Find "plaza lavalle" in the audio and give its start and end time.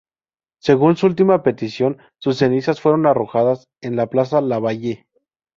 4.07-5.05